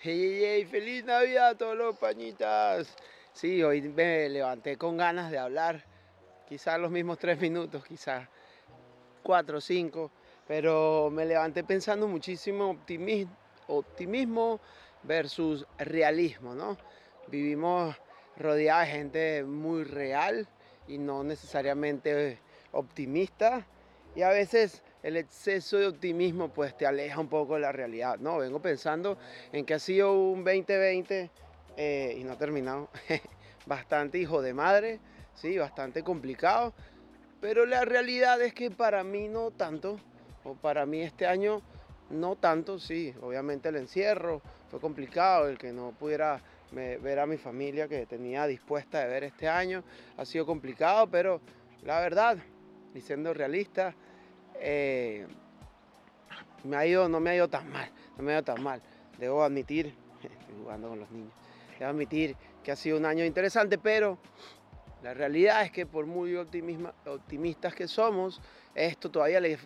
Hey, 0.00 0.38
hey, 0.44 0.64
feliz 0.64 1.04
Navidad 1.04 1.48
a 1.48 1.54
todos 1.58 1.76
los 1.76 1.98
pañitas. 1.98 2.94
Sí, 3.32 3.64
hoy 3.64 3.82
me 3.82 4.28
levanté 4.28 4.76
con 4.78 4.96
ganas 4.96 5.28
de 5.32 5.38
hablar, 5.38 5.84
quizás 6.48 6.78
los 6.78 6.92
mismos 6.92 7.18
tres 7.18 7.40
minutos, 7.40 7.84
quizás 7.84 8.28
cuatro 9.24 9.58
o 9.58 9.60
cinco, 9.60 10.12
pero 10.46 11.10
me 11.10 11.26
levanté 11.26 11.64
pensando 11.64 12.06
muchísimo 12.06 12.70
optimismo, 12.70 13.34
optimismo 13.66 14.60
versus 15.02 15.66
realismo, 15.78 16.54
¿no? 16.54 16.78
Vivimos 17.26 17.96
rodeados 18.36 18.86
de 18.86 18.92
gente 18.92 19.42
muy 19.42 19.82
real 19.82 20.46
y 20.86 20.98
no 20.98 21.24
necesariamente 21.24 22.38
optimista 22.70 23.66
y 24.18 24.22
a 24.22 24.30
veces 24.30 24.82
el 25.04 25.16
exceso 25.16 25.76
de 25.76 25.86
optimismo 25.86 26.48
pues 26.48 26.76
te 26.76 26.84
aleja 26.84 27.20
un 27.20 27.28
poco 27.28 27.54
de 27.54 27.60
la 27.60 27.70
realidad, 27.70 28.18
¿no? 28.18 28.38
Vengo 28.38 28.60
pensando 28.60 29.16
en 29.52 29.64
que 29.64 29.74
ha 29.74 29.78
sido 29.78 30.12
un 30.12 30.42
2020 30.42 31.30
eh, 31.76 32.16
y 32.18 32.24
no 32.24 32.32
ha 32.32 32.36
terminado, 32.36 32.88
bastante 33.66 34.18
hijo 34.18 34.42
de 34.42 34.54
madre, 34.54 34.98
sí, 35.34 35.56
bastante 35.56 36.02
complicado, 36.02 36.74
pero 37.40 37.64
la 37.64 37.84
realidad 37.84 38.42
es 38.42 38.54
que 38.54 38.72
para 38.72 39.04
mí 39.04 39.28
no 39.28 39.52
tanto, 39.52 40.00
o 40.42 40.54
para 40.54 40.84
mí 40.84 41.00
este 41.00 41.24
año 41.24 41.62
no 42.10 42.34
tanto, 42.34 42.80
sí, 42.80 43.14
obviamente 43.22 43.68
el 43.68 43.76
encierro 43.76 44.42
fue 44.68 44.80
complicado, 44.80 45.46
el 45.46 45.58
que 45.58 45.72
no 45.72 45.92
pudiera 45.92 46.42
ver 46.72 47.20
a 47.20 47.26
mi 47.26 47.36
familia 47.36 47.86
que 47.86 48.04
tenía 48.04 48.48
dispuesta 48.48 48.98
de 48.98 49.06
ver 49.06 49.22
este 49.22 49.48
año 49.48 49.84
ha 50.16 50.24
sido 50.24 50.44
complicado, 50.44 51.06
pero 51.08 51.40
la 51.84 52.00
verdad, 52.00 52.38
y 52.94 53.00
siendo 53.00 53.32
realista, 53.32 53.94
eh, 54.54 55.26
me 56.64 56.76
ha 56.76 56.86
ido, 56.86 57.08
no 57.08 57.20
me 57.20 57.30
ha 57.30 57.36
ido 57.36 57.48
tan 57.48 57.70
mal, 57.70 57.90
no 58.16 58.22
me 58.22 58.32
ha 58.32 58.34
ido 58.36 58.44
tan 58.44 58.62
mal. 58.62 58.82
Debo 59.18 59.42
admitir, 59.42 59.94
estoy 60.22 60.56
jugando 60.60 60.88
con 60.88 61.00
los 61.00 61.10
niños, 61.10 61.32
debo 61.78 61.90
admitir 61.90 62.36
que 62.62 62.72
ha 62.72 62.76
sido 62.76 62.98
un 62.98 63.06
año 63.06 63.24
interesante, 63.24 63.78
pero 63.78 64.18
la 65.02 65.14
realidad 65.14 65.62
es 65.62 65.70
que 65.70 65.86
por 65.86 66.06
muy 66.06 66.34
optimistas 66.36 67.74
que 67.74 67.86
somos, 67.86 68.40
esto 68.74 69.10
todavía 69.10 69.40
le, 69.40 69.56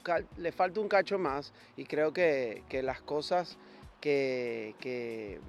falta 0.53 0.81
un 0.81 0.89
cacho 0.89 1.19
más 1.19 1.53
y 1.77 1.84
creo 1.84 2.12
que, 2.12 2.62
que 2.69 2.83
las 2.83 3.03
cosas 3.03 3.59
que 4.01 5.41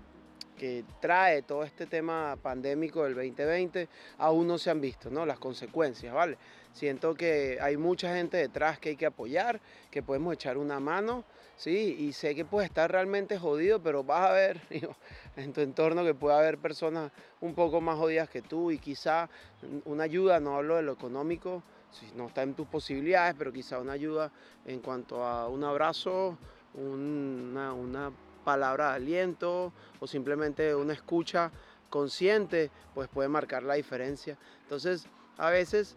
que 0.58 0.84
trae 1.00 1.42
todo 1.42 1.64
este 1.64 1.86
tema 1.86 2.38
pandémico 2.42 3.04
del 3.04 3.16
2020 3.16 3.88
aún 4.18 4.48
no 4.48 4.58
se 4.58 4.70
han 4.70 4.82
visto, 4.82 5.10
¿no? 5.10 5.26
Las 5.26 5.40
consecuencias, 5.40 6.14
¿vale? 6.14 6.38
Siento 6.74 7.14
que 7.14 7.60
hay 7.62 7.78
mucha 7.78 8.16
gente 8.16 8.38
detrás 8.38 8.80
que 8.80 8.90
hay 8.90 8.96
que 8.96 9.06
apoyar, 9.06 9.62
que 9.92 10.02
podemos 10.02 10.34
echar 10.34 10.58
una 10.58 10.80
mano, 10.80 11.24
¿sí? 11.56 11.96
Y 12.00 12.14
sé 12.14 12.36
que 12.36 12.46
puede 12.46 12.66
estar 12.66 12.92
realmente 12.92 13.38
jodido, 13.38 13.82
pero 13.82 14.04
vas 14.04 14.30
a 14.30 14.34
ver 14.34 14.62
en 15.36 15.54
tu 15.54 15.62
entorno 15.62 16.04
que 16.04 16.14
puede 16.14 16.36
haber 16.36 16.58
personas 16.58 17.12
un 17.42 17.54
poco 17.54 17.80
más 17.82 17.98
jodidas 17.98 18.30
que 18.30 18.42
tú 18.42 18.72
y 18.72 18.80
quizá 18.80 19.30
una 19.86 20.06
ayuda, 20.06 20.40
no 20.40 20.56
hablo 20.56 20.78
de 20.78 20.84
lo 20.84 20.94
económico, 20.94 21.64
si 21.92 22.08
no 22.16 22.28
está 22.28 22.42
en 22.42 22.56
tus 22.56 22.68
posibilidades, 22.68 23.36
pero 23.38 23.54
quizá 23.54 23.80
una 23.80 23.94
ayuda 23.94 24.32
en 24.66 24.80
cuanto 24.80 25.24
a 25.24 25.48
un 25.48 25.64
abrazo, 25.64 26.38
una, 26.74 27.74
una 27.74 28.12
palabra 28.44 28.90
de 28.90 28.96
aliento 28.96 29.74
o 30.00 30.08
simplemente 30.08 30.76
una 30.76 30.94
escucha 30.94 31.52
consciente, 31.90 32.72
pues 32.94 33.08
puede 33.08 33.30
marcar 33.30 33.64
la 33.64 33.76
diferencia. 33.76 34.38
Entonces, 34.64 35.08
a 35.38 35.50
veces, 35.50 35.96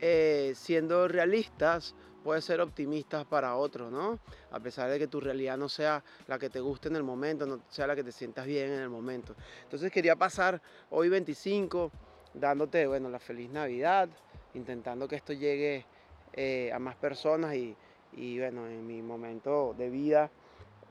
eh, 0.00 0.52
siendo 0.56 1.08
realistas, 1.08 1.94
puede 2.22 2.40
ser 2.40 2.60
optimistas 2.60 3.24
para 3.24 3.56
otros, 3.56 3.90
¿no? 3.90 4.18
A 4.50 4.60
pesar 4.60 4.88
de 4.88 4.98
que 4.98 5.08
tu 5.08 5.20
realidad 5.20 5.58
no 5.58 5.68
sea 5.68 6.02
la 6.28 6.38
que 6.38 6.48
te 6.48 6.60
guste 6.60 6.88
en 6.88 6.96
el 6.96 7.02
momento, 7.02 7.46
no 7.46 7.60
sea 7.68 7.86
la 7.86 7.96
que 7.96 8.04
te 8.04 8.12
sientas 8.12 8.46
bien 8.46 8.70
en 8.70 8.80
el 8.80 8.88
momento. 8.88 9.34
Entonces 9.64 9.90
quería 9.90 10.16
pasar 10.16 10.60
hoy 10.90 11.08
25 11.08 11.90
dándote, 12.34 12.86
bueno, 12.86 13.08
la 13.08 13.18
feliz 13.18 13.50
Navidad, 13.50 14.08
intentando 14.54 15.08
que 15.08 15.16
esto 15.16 15.32
llegue 15.32 15.84
eh, 16.32 16.70
a 16.72 16.78
más 16.78 16.96
personas 16.96 17.54
y, 17.54 17.76
y, 18.14 18.38
bueno, 18.38 18.66
en 18.66 18.86
mi 18.86 19.02
momento 19.02 19.74
de 19.76 19.90
vida 19.90 20.30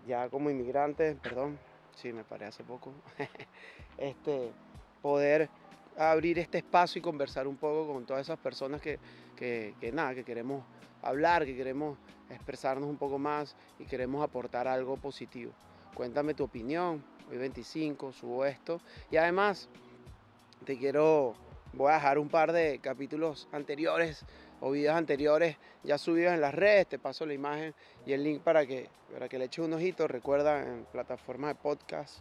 ya 0.07 0.29
como 0.29 0.50
inmigrante, 0.50 1.16
perdón, 1.16 1.59
sí, 1.95 2.12
me 2.13 2.23
paré 2.23 2.45
hace 2.45 2.63
poco, 2.63 2.94
este, 3.97 4.51
poder 5.01 5.50
abrir 5.97 6.39
este 6.39 6.59
espacio 6.59 7.00
y 7.00 7.01
conversar 7.01 7.47
un 7.47 7.57
poco 7.57 7.94
con 7.94 8.06
todas 8.06 8.22
esas 8.22 8.39
personas 8.39 8.81
que, 8.81 9.00
que, 9.35 9.91
nada, 9.94 10.13
que 10.13 10.23
queremos 10.23 10.63
hablar, 11.01 11.45
que 11.45 11.56
queremos 11.56 11.97
expresarnos 12.29 12.88
un 12.88 12.97
poco 12.97 13.17
más 13.17 13.56
y 13.79 13.85
queremos 13.85 14.23
aportar 14.23 14.67
algo 14.67 14.97
positivo. 14.97 15.51
Cuéntame 15.94 16.33
tu 16.33 16.44
opinión, 16.44 17.03
hoy 17.29 17.38
25, 17.38 18.13
subo 18.13 18.45
esto 18.45 18.79
y 19.09 19.18
además 19.18 19.68
te 20.66 20.78
quiero, 20.78 21.33
voy 21.74 21.92
a 21.92 21.96
dejar 21.96 22.20
un 22.20 22.30
par 22.30 22.52
de 22.52 22.80
capítulos 22.80 23.48
anteriores 23.52 24.26
o 24.59 24.72
videos 24.72 24.96
anteriores 24.96 25.58
ya 25.84 25.98
subidos 25.98 26.34
en 26.34 26.42
las 26.42 26.54
redes, 26.54 26.88
te 26.88 27.00
paso 27.00 27.26
la 27.26 27.34
imagen 27.34 27.74
y 28.06 28.14
el 28.14 28.24
link 28.24 28.42
para 28.42 28.66
que, 28.66 28.90
para 29.12 29.28
que 29.28 29.40
le 29.40 29.46
eches 29.46 29.66
un 29.66 29.74
ojito. 29.74 30.08
Recuerda 30.08 30.62
en 30.62 30.86
plataformas 30.92 31.50
de 31.50 31.56
podcast 31.56 32.20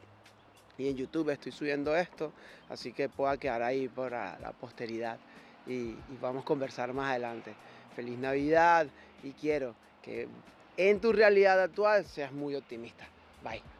y 0.79 0.89
en 0.89 0.97
YouTube 0.97 1.31
estoy 1.31 1.53
subiendo 1.53 1.95
esto, 1.95 2.33
así 2.69 2.93
que 2.93 3.09
pueda 3.09 3.37
quedar 3.37 3.63
ahí 3.63 3.89
para 3.89 4.39
la 4.39 4.53
posteridad 4.53 5.19
y, 5.67 5.73
y 5.73 6.19
vamos 6.21 6.43
a 6.43 6.47
conversar 6.47 6.95
más 6.95 7.11
adelante. 7.11 7.55
Feliz 7.95 8.19
Navidad 8.19 8.87
y 9.23 9.33
quiero 9.33 9.75
que 10.03 10.29
en 10.77 11.01
tu 11.01 11.13
realidad 11.13 11.61
actual 11.61 12.07
seas 12.07 12.33
muy 12.33 12.55
optimista. 12.55 13.07
Bye. 13.43 13.80